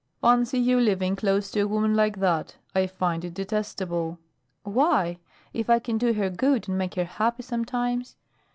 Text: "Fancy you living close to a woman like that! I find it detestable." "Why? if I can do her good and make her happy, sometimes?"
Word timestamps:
"Fancy 0.19 0.57
you 0.57 0.79
living 0.79 1.15
close 1.15 1.51
to 1.51 1.59
a 1.59 1.67
woman 1.67 1.95
like 1.95 2.17
that! 2.21 2.55
I 2.73 2.87
find 2.87 3.23
it 3.23 3.35
detestable." 3.35 4.17
"Why? 4.63 5.19
if 5.53 5.69
I 5.69 5.77
can 5.77 5.99
do 5.99 6.13
her 6.13 6.31
good 6.31 6.67
and 6.67 6.75
make 6.75 6.95
her 6.95 7.05
happy, 7.05 7.43
sometimes?" 7.43 8.15